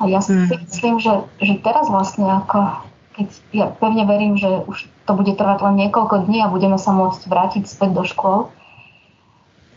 A 0.00 0.08
ja 0.10 0.18
si 0.24 0.34
hmm. 0.34 0.50
myslím, 0.50 0.96
že, 0.98 1.12
že 1.38 1.54
teraz 1.62 1.86
vlastne 1.86 2.26
ako, 2.26 2.82
keď 3.14 3.28
ja 3.54 3.66
pevne 3.70 4.04
verím, 4.04 4.34
že 4.34 4.66
už 4.66 4.90
to 5.06 5.12
bude 5.14 5.34
trvať 5.38 5.58
len 5.62 5.74
niekoľko 5.86 6.26
dní 6.26 6.42
a 6.42 6.52
budeme 6.52 6.76
sa 6.76 6.90
môcť 6.90 7.30
vrátiť 7.30 7.64
späť 7.70 7.90
do 7.94 8.02
škôl, 8.02 8.50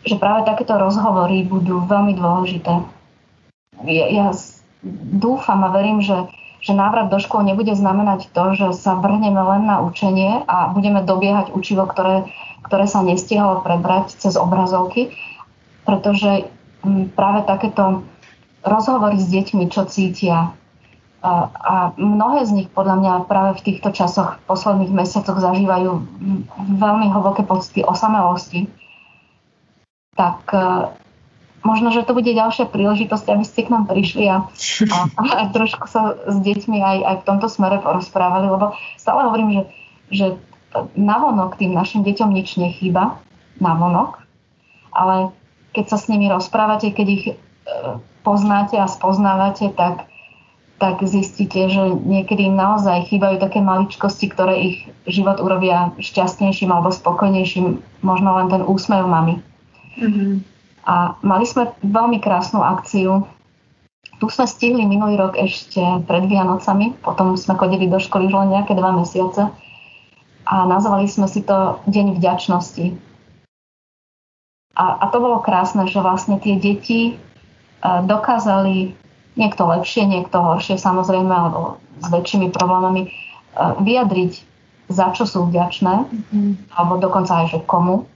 že 0.06 0.18
práve 0.18 0.50
takéto 0.50 0.74
rozhovory 0.78 1.46
budú 1.46 1.86
veľmi 1.86 2.18
dôležité. 2.18 2.74
Ja, 3.86 4.06
ja 4.10 4.28
dúfam 5.22 5.62
a 5.62 5.70
verím, 5.70 6.02
že 6.02 6.30
že 6.58 6.74
návrat 6.74 7.14
do 7.14 7.22
škôl 7.22 7.46
nebude 7.46 7.72
znamenať 7.78 8.34
to, 8.34 8.58
že 8.58 8.68
sa 8.76 8.98
vrhneme 8.98 9.38
len 9.38 9.70
na 9.70 9.80
učenie 9.86 10.42
a 10.50 10.74
budeme 10.74 11.06
dobiehať 11.06 11.54
učivo, 11.54 11.86
ktoré, 11.86 12.26
ktoré 12.66 12.90
sa 12.90 13.06
nestihalo 13.06 13.62
prebrať 13.62 14.18
cez 14.18 14.34
obrazovky, 14.34 15.14
pretože 15.86 16.50
mm, 16.82 17.14
práve 17.14 17.46
takéto 17.46 18.02
rozhovory 18.66 19.22
s 19.22 19.30
deťmi, 19.30 19.70
čo 19.70 19.86
cítia, 19.86 20.52
a, 21.28 21.34
a 21.52 21.76
mnohé 22.00 22.48
z 22.48 22.52
nich 22.56 22.70
podľa 22.72 22.96
mňa 23.04 23.14
práve 23.28 23.60
v 23.60 23.66
týchto 23.68 23.92
časoch, 23.92 24.40
v 24.40 24.46
posledných 24.48 24.96
mesiacoch 24.96 25.36
zažívajú 25.36 25.92
veľmi 26.80 27.12
hlboké 27.12 27.44
pocity 27.44 27.84
osamelosti, 27.84 28.72
tak 30.16 30.40
možno, 31.68 31.92
že 31.92 32.08
to 32.08 32.16
bude 32.16 32.32
ďalšia 32.32 32.72
príležitosť, 32.72 33.28
aby 33.28 33.44
ste 33.44 33.68
k 33.68 33.72
nám 33.76 33.92
prišli 33.92 34.32
a, 34.32 34.48
a, 34.88 34.98
a 35.44 35.44
trošku 35.52 35.92
sa 35.92 36.16
s 36.16 36.38
deťmi 36.40 36.80
aj, 36.80 36.98
aj 37.04 37.16
v 37.20 37.28
tomto 37.28 37.52
smere 37.52 37.84
porozprávali, 37.84 38.48
lebo 38.48 38.72
stále 38.96 39.28
hovorím, 39.28 39.50
že, 39.52 39.64
že 40.08 40.26
navonok 40.96 41.60
tým 41.60 41.76
našim 41.76 42.08
deťom 42.08 42.32
nič 42.32 42.56
nechýba, 42.56 43.20
navonok, 43.60 44.24
ale 44.96 45.36
keď 45.76 45.86
sa 45.92 45.98
s 46.00 46.08
nimi 46.08 46.32
rozprávate, 46.32 46.96
keď 46.96 47.08
ich 47.12 47.26
e, 47.30 47.34
poznáte 48.24 48.80
a 48.80 48.88
spoznávate, 48.88 49.76
tak, 49.76 50.08
tak 50.78 51.02
zistíte, 51.02 51.74
že 51.74 51.82
niekedy 52.06 52.54
im 52.54 52.56
naozaj 52.58 53.10
chýbajú 53.10 53.42
také 53.42 53.66
maličkosti, 53.66 54.30
ktoré 54.30 54.54
ich 54.62 54.78
život 55.10 55.42
urobia 55.42 55.94
šťastnejším 55.98 56.70
alebo 56.70 56.94
spokojnejším, 56.94 57.82
možno 58.06 58.30
len 58.38 58.48
ten 58.54 58.62
úsmev 58.62 59.10
mami. 59.10 59.42
Mm-hmm. 59.98 60.32
A 60.86 61.18
mali 61.26 61.46
sme 61.50 61.74
veľmi 61.82 62.22
krásnu 62.22 62.62
akciu. 62.62 63.26
Tu 64.22 64.26
sme 64.30 64.46
stihli 64.46 64.86
minulý 64.86 65.18
rok 65.18 65.34
ešte 65.38 65.82
pred 66.06 66.26
Vianocami, 66.30 66.94
potom 67.02 67.34
sme 67.38 67.58
chodili 67.58 67.90
do 67.90 67.98
školy 67.98 68.30
už 68.30 68.34
len 68.38 68.54
nejaké 68.54 68.78
dva 68.78 68.94
mesiace 68.94 69.50
a 70.48 70.56
nazvali 70.64 71.10
sme 71.10 71.28
si 71.28 71.44
to 71.44 71.82
Deň 71.90 72.16
vďačnosti. 72.18 72.96
A, 74.78 74.86
a 75.02 75.06
to 75.10 75.18
bolo 75.18 75.42
krásne, 75.42 75.90
že 75.90 76.00
vlastne 76.00 76.38
tie 76.38 76.56
deti 76.56 77.02
e, 77.10 77.14
dokázali 77.82 78.94
niekto 79.38 79.64
lepšie, 79.70 80.10
niekto 80.10 80.42
horšie 80.42 80.82
samozrejme, 80.82 81.30
alebo 81.30 81.78
s 82.02 82.08
väčšími 82.10 82.50
problémami, 82.50 83.08
e, 83.08 83.10
vyjadriť, 83.86 84.34
za 84.90 85.14
čo 85.14 85.24
sú 85.30 85.48
vďačné, 85.48 86.10
mm-hmm. 86.10 86.74
alebo 86.74 86.98
dokonca 86.98 87.46
aj, 87.46 87.46
že 87.54 87.60
komu. 87.64 88.10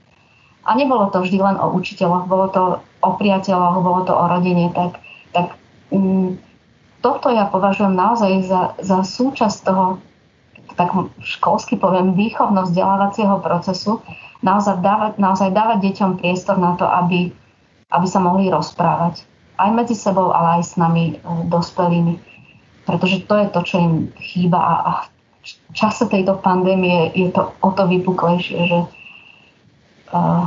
A 0.62 0.74
nebolo 0.78 1.10
to 1.10 1.22
vždy 1.22 1.38
len 1.42 1.56
o 1.58 1.74
učiteľoch, 1.74 2.30
bolo 2.30 2.46
to 2.50 2.62
o 3.02 3.10
priateľoch, 3.18 3.82
bolo 3.82 4.06
to 4.06 4.14
o 4.14 4.24
rodine. 4.30 4.70
Tak, 4.70 4.98
tak 5.34 5.46
um, 5.90 6.38
toto 7.02 7.28
ja 7.34 7.50
považujem 7.50 7.92
naozaj 7.92 8.46
za, 8.46 8.62
za 8.78 8.98
súčasť 9.02 9.58
toho, 9.66 9.98
tak 10.78 10.94
školsky 11.20 11.76
poviem, 11.76 12.14
výchovno-vzdelávacieho 12.14 13.42
procesu, 13.42 14.00
naozaj 14.40 14.80
dávať, 14.80 15.12
naozaj 15.18 15.50
dávať 15.50 15.78
deťom 15.90 16.10
priestor 16.22 16.56
na 16.56 16.78
to, 16.78 16.86
aby, 16.86 17.34
aby 17.90 18.06
sa 18.06 18.22
mohli 18.22 18.48
rozprávať. 18.48 19.26
Aj 19.56 19.70
medzi 19.70 19.96
sebou, 19.96 20.32
ale 20.32 20.60
aj 20.60 20.62
s 20.64 20.74
nami 20.80 21.16
e, 21.16 21.24
dospelými. 21.48 22.18
Pretože 22.88 23.24
to 23.28 23.34
je 23.38 23.46
to, 23.52 23.60
čo 23.62 23.76
im 23.78 23.94
chýba 24.18 24.58
a, 24.58 24.74
a 24.82 24.92
v 25.42 25.74
čase 25.74 26.06
tejto 26.06 26.38
pandémie 26.38 27.10
je 27.14 27.30
to 27.34 27.50
o 27.62 27.70
to 27.74 27.82
vypuklejšie, 27.90 28.58
že 28.62 28.78
uh, 30.14 30.46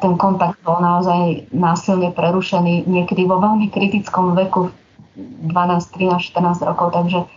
ten 0.00 0.16
kontakt 0.16 0.56
bol 0.64 0.80
naozaj 0.80 1.52
násilne 1.52 2.08
prerušený 2.16 2.88
niekedy 2.88 3.28
vo 3.28 3.36
veľmi 3.36 3.68
kritickom 3.68 4.32
veku 4.32 4.72
12, 5.14 5.52
13, 5.52 6.32
14 6.32 6.68
rokov, 6.68 6.96
takže 6.96 7.28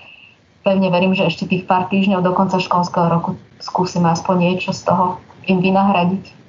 pevne 0.64 0.88
verím, 0.90 1.12
že 1.12 1.28
ešte 1.28 1.46
tých 1.46 1.68
pár 1.68 1.92
týždňov 1.92 2.24
do 2.24 2.32
konca 2.32 2.58
školského 2.58 3.12
roku 3.12 3.36
skúsime 3.60 4.10
aspoň 4.10 4.36
niečo 4.40 4.72
z 4.72 4.88
toho 4.88 5.20
im 5.46 5.62
vynahradiť. 5.62 6.45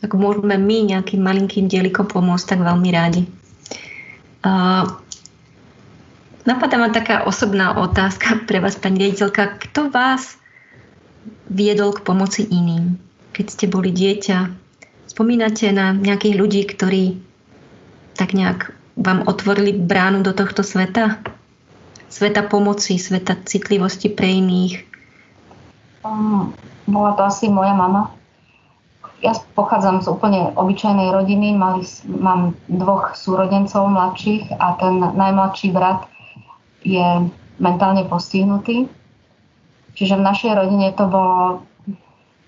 Ak 0.00 0.16
môžeme 0.16 0.56
my 0.56 0.96
nejakým 0.96 1.20
malinkým 1.20 1.68
dielikom 1.68 2.08
pomôcť, 2.08 2.56
tak 2.56 2.60
veľmi 2.64 2.88
rádi. 2.88 3.28
Uh, 4.40 4.88
napadá 6.48 6.80
ma 6.80 6.88
taká 6.88 7.28
osobná 7.28 7.76
otázka 7.76 8.40
pre 8.48 8.64
vás, 8.64 8.80
pani 8.80 9.04
riaditeľka. 9.04 9.60
Kto 9.68 9.92
vás 9.92 10.40
viedol 11.52 11.92
k 11.92 12.04
pomoci 12.04 12.48
iným, 12.48 12.96
keď 13.36 13.46
ste 13.52 13.66
boli 13.68 13.92
dieťa? 13.92 14.38
Spomínate 15.10 15.68
na 15.74 15.92
nejakých 15.92 16.34
ľudí, 16.38 16.62
ktorí 16.64 17.20
tak 18.16 18.32
nejak 18.32 18.72
vám 18.96 19.28
otvorili 19.28 19.76
bránu 19.76 20.24
do 20.24 20.32
tohto 20.32 20.64
sveta? 20.64 21.20
Sveta 22.10 22.46
pomoci, 22.46 22.96
sveta 22.96 23.36
citlivosti 23.44 24.08
pre 24.08 24.28
iných? 24.28 24.86
Um, 26.00 26.56
bola 26.88 27.12
to 27.14 27.22
asi 27.28 27.52
moja 27.52 27.76
mama, 27.76 28.16
ja 29.20 29.36
pochádzam 29.52 30.00
z 30.00 30.08
úplne 30.08 30.40
obyčajnej 30.56 31.12
rodiny, 31.12 31.52
mali, 31.52 31.84
mám 32.08 32.56
dvoch 32.72 33.12
súrodencov 33.12 33.92
mladších 33.92 34.56
a 34.56 34.80
ten 34.80 34.96
najmladší 35.00 35.76
brat 35.76 36.08
je 36.80 37.28
mentálne 37.60 38.08
postihnutý. 38.08 38.88
Čiže 39.92 40.16
v 40.16 40.26
našej 40.26 40.52
rodine 40.56 40.88
to 40.96 41.04
bolo, 41.04 41.60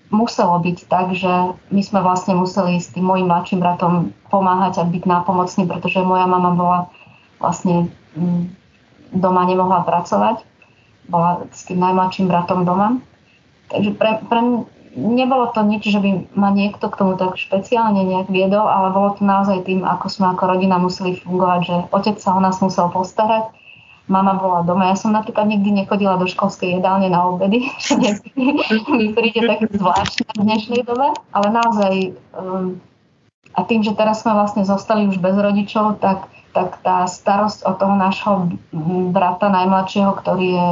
muselo 0.09 0.57
byť 0.57 0.77
tak, 0.89 1.13
že 1.13 1.53
my 1.69 1.81
sme 1.85 2.01
vlastne 2.01 2.33
museli 2.33 2.81
s 2.81 2.89
tým 2.89 3.05
mojim 3.05 3.29
mladším 3.29 3.61
bratom 3.61 4.09
pomáhať 4.33 4.81
a 4.81 4.89
byť 4.89 5.03
nápomocní, 5.05 5.69
pretože 5.69 6.01
moja 6.01 6.25
mama 6.25 6.57
bola 6.57 6.79
vlastne 7.37 7.93
mm, 8.17 8.49
doma 9.13 9.45
nemohla 9.45 9.85
pracovať. 9.85 10.41
Bola 11.05 11.45
s 11.53 11.69
tým 11.69 11.77
najmladším 11.77 12.25
bratom 12.25 12.65
doma. 12.65 12.97
Takže 13.69 13.93
pre, 13.93 14.17
pre, 14.25 14.41
nebolo 14.93 15.49
to 15.51 15.65
nič, 15.65 15.89
že 15.89 15.99
by 15.99 16.33
ma 16.37 16.53
niekto 16.53 16.85
k 16.89 16.97
tomu 16.97 17.17
tak 17.17 17.37
špeciálne 17.37 18.05
nejak 18.05 18.29
viedol, 18.29 18.65
ale 18.69 18.93
bolo 18.93 19.17
to 19.17 19.25
naozaj 19.25 19.65
tým, 19.65 19.81
ako 19.81 20.05
sme 20.09 20.33
ako 20.33 20.43
rodina 20.53 20.77
museli 20.77 21.17
fungovať, 21.17 21.59
že 21.65 21.75
otec 21.89 22.17
sa 22.21 22.37
o 22.37 22.39
nás 22.41 22.61
musel 22.61 22.89
postarať, 22.93 23.49
mama 24.05 24.37
bola 24.37 24.61
doma. 24.67 24.91
Ja 24.91 24.97
som 24.99 25.15
napríklad 25.15 25.49
nikdy 25.49 25.83
nechodila 25.83 26.19
do 26.21 26.29
školskej 26.29 26.79
jedálne 26.79 27.09
na 27.09 27.25
obedy, 27.25 27.69
čo 27.83 27.97
mi 28.93 29.11
príde 29.17 29.41
tak 29.49 29.65
zvláštne 29.73 30.29
v 30.37 30.43
dnešnej 30.45 30.81
dobe, 30.85 31.09
ale 31.33 31.47
naozaj 31.49 31.93
um, 32.37 32.77
a 33.53 33.61
tým, 33.69 33.85
že 33.85 33.93
teraz 33.93 34.25
sme 34.25 34.33
vlastne 34.33 34.65
zostali 34.65 35.05
už 35.05 35.21
bez 35.21 35.37
rodičov, 35.37 36.01
tak, 36.01 36.25
tak 36.57 36.81
tá 36.81 37.05
starosť 37.05 37.61
o 37.69 37.71
toho 37.77 37.93
nášho 37.93 38.33
brata 39.13 39.49
najmladšieho, 39.53 40.09
ktorý 40.17 40.47
je 40.49 40.69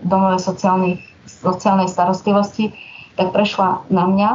v 0.00 0.06
domove 0.08 0.40
sociálnej 0.40 1.88
starostlivosti, 1.92 2.72
tak 3.16 3.32
prešla 3.32 3.84
na 3.92 4.04
mňa. 4.08 4.30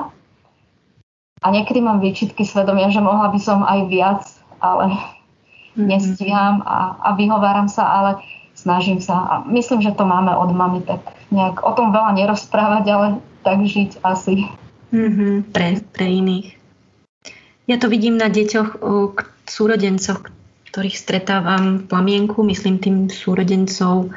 A 1.37 1.47
niekedy 1.53 1.79
mám 1.81 2.01
výčitky 2.01 2.41
svedomia, 2.41 2.89
že 2.89 3.03
mohla 3.03 3.29
by 3.29 3.39
som 3.39 3.61
aj 3.61 3.79
viac, 3.93 4.21
ale 4.57 4.89
mm-hmm. 4.89 5.85
nestíham 5.85 6.65
a, 6.65 6.97
a 6.97 7.09
vyhováram 7.13 7.69
sa, 7.69 7.85
ale 7.85 8.11
snažím 8.57 8.97
sa. 8.97 9.15
A 9.29 9.33
myslím, 9.45 9.85
že 9.85 9.93
to 9.93 10.01
máme 10.01 10.33
od 10.33 10.49
mamy, 10.49 10.81
tak 10.81 11.05
nejak 11.29 11.61
o 11.61 11.71
tom 11.77 11.93
veľa 11.93 12.17
nerozprávať, 12.17 12.85
ale 12.89 13.07
tak 13.45 13.61
žiť 13.61 14.01
asi. 14.01 14.49
Mm-hmm, 14.89 15.53
pre, 15.53 15.77
pre 15.93 16.05
iných. 16.09 16.57
Ja 17.67 17.75
to 17.77 17.91
vidím 17.91 18.15
na 18.15 18.31
deťoch, 18.31 18.79
súrodencoch, 19.47 20.31
ktorých 20.71 20.97
stretávam 20.97 21.83
v 21.83 21.87
plamienku, 21.91 22.39
myslím 22.47 22.79
tým 22.79 22.97
súrodencov 23.11 24.11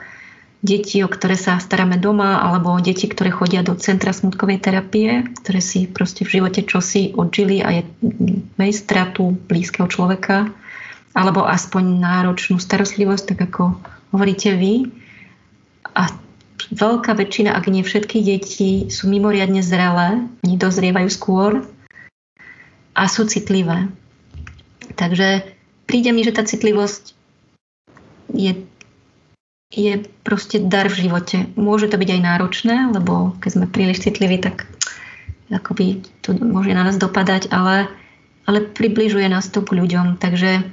deti, 0.60 1.00
o 1.00 1.08
ktoré 1.08 1.40
sa 1.40 1.56
staráme 1.56 1.96
doma, 1.96 2.44
alebo 2.44 2.76
deti, 2.80 3.08
ktoré 3.08 3.32
chodia 3.32 3.64
do 3.64 3.72
centra 3.80 4.12
smutkovej 4.12 4.60
terapie, 4.60 5.24
ktoré 5.40 5.60
si 5.64 5.88
proste 5.88 6.28
v 6.28 6.40
živote 6.40 6.64
čosi 6.68 7.16
odžili 7.16 7.64
a 7.64 7.80
je 7.80 7.82
mej 8.60 8.72
stratu 8.76 9.32
blízkeho 9.48 9.88
človeka, 9.88 10.52
alebo 11.16 11.48
aspoň 11.48 11.98
náročnú 11.98 12.60
starostlivosť, 12.60 13.34
tak 13.34 13.38
ako 13.50 13.74
hovoríte 14.12 14.52
vy. 14.54 14.92
A 15.96 16.12
veľká 16.70 17.16
väčšina, 17.16 17.56
ak 17.56 17.66
nie 17.72 17.82
všetky 17.82 18.20
deti, 18.22 18.92
sú 18.92 19.08
mimoriadne 19.08 19.64
zrelé, 19.64 20.22
oni 20.44 20.54
dozrievajú 20.60 21.08
skôr 21.10 21.52
a 22.94 23.02
sú 23.08 23.24
citlivé. 23.26 23.88
Takže 24.94 25.48
príde 25.88 26.12
mi, 26.12 26.20
že 26.22 26.36
tá 26.36 26.44
citlivosť 26.44 27.16
je 28.30 28.54
je 29.70 30.02
proste 30.26 30.59
dar 30.59 30.90
v 30.90 31.06
živote. 31.06 31.46
Môže 31.54 31.87
to 31.87 31.94
byť 31.94 32.11
aj 32.18 32.20
náročné, 32.26 32.76
lebo 32.90 33.38
keď 33.38 33.50
sme 33.54 33.66
príliš 33.70 34.02
citliví, 34.02 34.42
tak 34.42 34.66
akoby 35.46 36.02
to 36.26 36.35
môže 36.35 36.74
na 36.74 36.83
nás 36.83 36.98
dopadať, 36.98 37.54
ale, 37.54 37.87
ale 38.50 38.66
približuje 38.66 39.30
nás 39.30 39.46
to 39.46 39.62
k 39.62 39.78
ľuďom. 39.78 40.18
Takže 40.18 40.66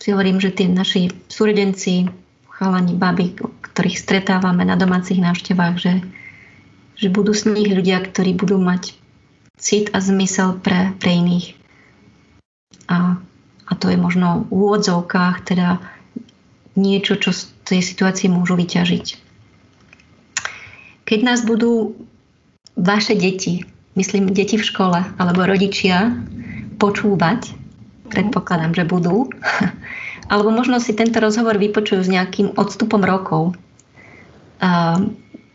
si 0.00 0.06
hovorím, 0.08 0.40
že 0.40 0.56
tí 0.56 0.64
naši 0.64 1.12
súrodenci, 1.28 2.08
chalani, 2.48 2.96
baby, 2.96 3.36
ktorých 3.60 4.00
stretávame 4.00 4.64
na 4.64 4.80
domácich 4.80 5.20
návštevách, 5.20 5.76
že, 5.76 5.94
že 6.96 7.08
budú 7.12 7.36
s 7.36 7.44
nich 7.44 7.68
ľudia, 7.68 8.00
ktorí 8.00 8.32
budú 8.32 8.56
mať 8.56 8.96
cit 9.60 9.92
a 9.92 10.00
zmysel 10.00 10.56
pre, 10.64 10.96
pre 10.96 11.12
iných. 11.12 11.60
A, 12.88 13.20
a 13.68 13.72
to 13.76 13.92
je 13.92 14.00
možno 14.00 14.48
v 14.48 14.64
úvodzovkách 14.64 15.44
teda 15.44 15.80
niečo, 16.74 17.18
čo 17.18 17.30
z 17.30 17.50
tej 17.66 17.80
situácii 17.80 18.28
môžu 18.30 18.58
vyťažiť. 18.58 19.06
Keď 21.04 21.20
nás 21.22 21.44
budú 21.44 21.94
vaše 22.74 23.14
deti, 23.14 23.62
myslím 23.94 24.34
deti 24.34 24.58
v 24.58 24.66
škole 24.66 24.98
alebo 25.18 25.46
rodičia, 25.46 26.14
počúvať, 26.80 27.54
predpokladám, 28.10 28.74
že 28.74 28.84
budú, 28.84 29.30
alebo 30.32 30.50
možno 30.50 30.82
si 30.82 30.96
tento 30.96 31.22
rozhovor 31.22 31.60
vypočujú 31.60 32.02
s 32.02 32.10
nejakým 32.10 32.58
odstupom 32.58 33.04
rokov, 33.04 33.54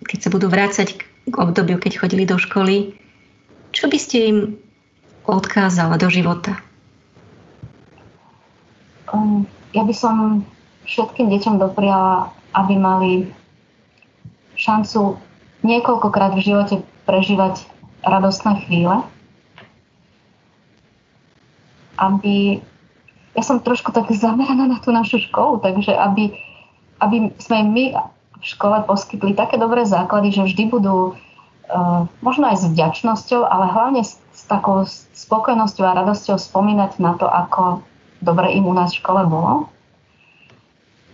keď 0.05 0.17
sa 0.21 0.29
budú 0.29 0.47
vrácať 0.49 0.97
k 1.29 1.35
obdobiu, 1.35 1.77
keď 1.77 2.01
chodili 2.01 2.25
do 2.25 2.37
školy, 2.37 2.97
čo 3.69 3.85
by 3.85 3.97
ste 4.01 4.17
im 4.33 4.37
odkázala 5.29 6.01
do 6.01 6.09
života? 6.09 6.57
Um, 9.13 9.45
ja 9.73 9.85
by 9.85 9.93
som 9.93 10.45
všetkým 10.85 11.27
deťom 11.27 11.55
dopriala, 11.59 12.31
aby 12.55 12.73
mali 12.77 13.11
šancu 14.59 15.15
niekoľkokrát 15.63 16.35
v 16.35 16.45
živote 16.45 16.75
prežívať 17.07 17.63
radostné 18.03 18.67
chvíle. 18.67 19.03
Aby... 21.99 22.63
Ja 23.35 23.43
som 23.43 23.63
trošku 23.63 23.91
tak 23.95 24.11
zameraná 24.11 24.67
na 24.67 24.77
tú 24.83 24.91
našu 24.91 25.19
školu, 25.19 25.63
takže 25.63 25.95
aby, 25.95 26.35
aby 26.99 27.31
sme 27.39 27.59
my 27.71 27.83
v 28.39 28.45
škole 28.45 28.83
poskytli 28.87 29.35
také 29.35 29.59
dobré 29.59 29.83
základy, 29.83 30.31
že 30.31 30.47
vždy 30.47 30.63
budú 30.71 31.11
uh, 31.11 32.07
možno 32.23 32.51
aj 32.51 32.63
s 32.63 32.65
vďačnosťou, 32.71 33.43
ale 33.43 33.67
hlavne 33.67 34.01
s, 34.03 34.15
s 34.31 34.47
takou 34.47 34.87
spokojnosťou 35.15 35.85
a 35.87 35.97
radosťou 36.03 36.39
spomínať 36.39 37.03
na 37.03 37.19
to, 37.19 37.27
ako 37.27 37.83
dobre 38.23 38.55
im 38.55 38.67
u 38.67 38.73
nás 38.75 38.95
v 38.95 39.03
škole 39.03 39.27
bolo 39.27 39.67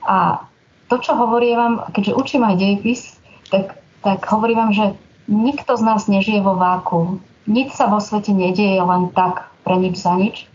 a 0.06 0.46
to, 0.88 1.02
čo 1.02 1.18
hovorím 1.18 1.58
vám, 1.58 1.74
keďže 1.92 2.14
učím 2.14 2.46
aj 2.46 2.56
dejepis, 2.62 3.02
tak, 3.50 3.82
tak 4.06 4.22
hovorím 4.30 4.70
vám, 4.70 4.74
že 4.74 4.86
nikto 5.26 5.74
z 5.74 5.82
nás 5.82 6.06
nežije 6.06 6.46
vo 6.46 6.54
váku. 6.54 7.18
Nič 7.50 7.74
sa 7.74 7.90
vo 7.90 7.98
svete 7.98 8.34
nedieje 8.34 8.78
len 8.78 9.10
tak, 9.14 9.50
pre 9.66 9.82
nič 9.82 9.98
za 9.98 10.14
nič. 10.14 10.46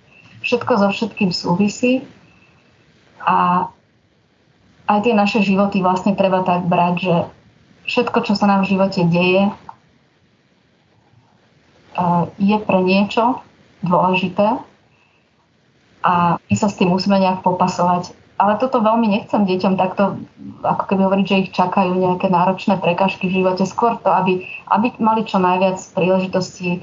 Všetko 0.47 0.73
so 0.79 0.89
všetkým 0.95 1.35
súvisí. 1.35 2.07
A 3.27 3.67
aj 4.87 4.99
tie 5.03 5.15
naše 5.15 5.43
životy 5.43 5.83
vlastne 5.83 6.15
treba 6.15 6.47
tak 6.47 6.67
brať, 6.67 6.95
že 6.99 7.17
všetko, 7.91 8.19
čo 8.27 8.35
sa 8.39 8.47
nám 8.47 8.67
v 8.67 8.71
živote 8.75 9.03
deje, 9.07 9.51
je 12.39 12.57
pre 12.63 12.81
niečo 12.81 13.43
dôležité 13.83 14.63
a 16.01 16.41
my 16.41 16.55
sa 16.57 16.69
s 16.71 16.79
tým 16.81 16.89
musíme 16.93 17.21
nejak 17.21 17.45
popasovať 17.45 18.17
ale 18.40 18.57
toto 18.57 18.81
veľmi 18.81 19.05
nechcem 19.12 19.44
deťom 19.44 19.76
takto, 19.76 20.16
ako 20.64 20.83
keby 20.88 21.05
hovoriť, 21.05 21.26
že 21.29 21.40
ich 21.44 21.50
čakajú 21.53 21.92
nejaké 21.92 22.33
náročné 22.33 22.81
prekažky 22.81 23.29
v 23.29 23.44
živote. 23.44 23.68
Skôr 23.68 24.00
to, 24.00 24.09
aby, 24.09 24.48
aby 24.72 24.96
mali 24.96 25.29
čo 25.29 25.37
najviac 25.37 25.76
príležitostí 25.92 26.81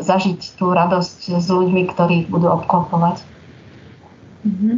zažiť 0.00 0.56
tú 0.56 0.72
radosť 0.72 1.36
s 1.36 1.46
ľuďmi, 1.52 1.92
ktorí 1.92 2.32
budú 2.32 2.48
obklopovať. 2.48 3.20
Mm-hmm. 4.48 4.76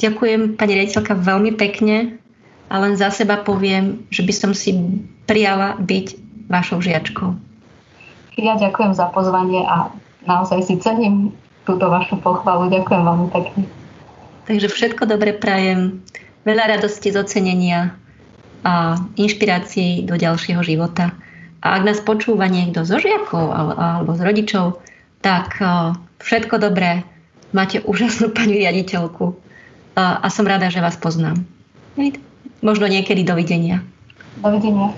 Ďakujem, 0.00 0.40
pani 0.58 0.72
rejiteľka, 0.74 1.14
veľmi 1.14 1.54
pekne 1.54 2.18
a 2.66 2.74
len 2.82 2.98
za 2.98 3.14
seba 3.14 3.38
poviem, 3.38 4.02
že 4.10 4.26
by 4.26 4.32
som 4.34 4.50
si 4.50 4.74
prijala 5.30 5.78
byť 5.78 6.06
vašou 6.50 6.82
žiačkou. 6.82 7.30
Ja 8.40 8.58
ďakujem 8.58 8.96
za 8.96 9.06
pozvanie 9.14 9.62
a 9.68 9.92
naozaj 10.26 10.66
si 10.66 10.74
cením 10.82 11.30
túto 11.62 11.86
vašu 11.86 12.18
pochvalu. 12.18 12.72
Ďakujem 12.72 13.02
veľmi 13.06 13.28
pekne. 13.30 13.62
Takže 14.48 14.68
všetko 14.68 15.08
dobre 15.08 15.36
prajem, 15.36 16.00
veľa 16.48 16.76
radosti 16.76 17.12
z 17.12 17.20
ocenenia 17.20 17.96
a 18.60 19.00
inšpirácií 19.16 20.04
do 20.04 20.20
ďalšieho 20.20 20.60
života. 20.60 21.16
A 21.60 21.80
ak 21.80 21.82
nás 21.84 22.00
počúva 22.00 22.48
niekto 22.48 22.84
zo 22.84 22.96
žiakov 23.00 23.52
alebo 23.52 24.16
z 24.16 24.20
rodičov, 24.24 24.66
tak 25.20 25.60
všetko 26.20 26.56
dobré. 26.60 27.04
Máte 27.52 27.82
úžasnú 27.84 28.32
pani 28.32 28.62
riaditeľku 28.64 29.36
a 29.96 30.26
som 30.32 30.48
rada, 30.48 30.68
že 30.72 30.80
vás 30.80 30.96
poznám. 30.96 31.40
Možno 32.60 32.84
niekedy 32.88 33.24
dovidenia. 33.24 33.80
Dovidenia. 34.40 34.92